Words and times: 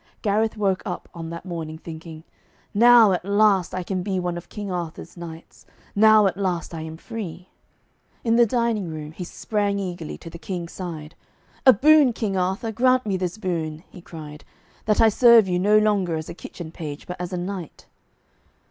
Gareth 0.23 0.57
woke 0.57 0.81
up 0.83 1.07
on 1.13 1.29
that 1.29 1.45
morning, 1.45 1.77
thinking, 1.77 2.23
'Now 2.73 3.11
at 3.11 3.23
last 3.23 3.75
I 3.75 3.83
can 3.83 4.01
be 4.01 4.19
one 4.19 4.35
of 4.35 4.49
King 4.49 4.71
Arthur's 4.71 5.15
knights; 5.15 5.67
now 5.93 6.25
at 6.25 6.37
last 6.37 6.73
I 6.73 6.81
am 6.81 6.97
free.' 6.97 7.49
In 8.23 8.35
the 8.35 8.47
dining 8.47 8.89
room 8.89 9.11
he 9.11 9.23
sprang 9.23 9.77
eagerly 9.77 10.17
to 10.17 10.29
the 10.31 10.39
King's 10.39 10.71
side. 10.71 11.13
'A 11.67 11.73
boon, 11.73 12.13
King 12.13 12.35
Arthur, 12.35 12.71
grant 12.71 13.05
me 13.05 13.15
this 13.15 13.37
boon,' 13.37 13.83
he 13.91 14.01
cried, 14.01 14.43
'that 14.85 15.01
I 15.01 15.09
serve 15.09 15.47
you 15.47 15.59
no 15.59 15.77
longer 15.77 16.15
as 16.15 16.29
a 16.29 16.33
kitchen 16.33 16.71
page, 16.71 17.05
but 17.05 17.21
as 17.21 17.31
a 17.31 17.37
knight.' 17.37 17.85